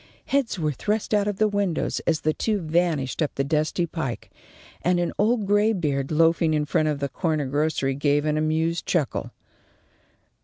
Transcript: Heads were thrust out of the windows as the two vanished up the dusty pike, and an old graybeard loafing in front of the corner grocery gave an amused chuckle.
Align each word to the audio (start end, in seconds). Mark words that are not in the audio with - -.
Heads 0.25 0.57
were 0.57 0.71
thrust 0.71 1.13
out 1.13 1.27
of 1.27 1.37
the 1.37 1.47
windows 1.47 1.99
as 2.07 2.21
the 2.21 2.33
two 2.33 2.57
vanished 2.57 3.21
up 3.21 3.35
the 3.35 3.43
dusty 3.43 3.85
pike, 3.85 4.31
and 4.81 4.99
an 4.99 5.13
old 5.19 5.45
graybeard 5.45 6.09
loafing 6.11 6.55
in 6.55 6.65
front 6.65 6.87
of 6.87 6.97
the 6.99 7.07
corner 7.09 7.45
grocery 7.45 7.93
gave 7.93 8.25
an 8.25 8.35
amused 8.35 8.87
chuckle. 8.87 9.29